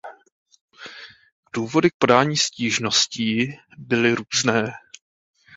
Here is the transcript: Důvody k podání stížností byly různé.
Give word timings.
Důvody 1.53 1.89
k 1.89 1.93
podání 1.99 2.37
stížností 2.37 3.59
byly 3.77 4.15
různé. 4.15 4.73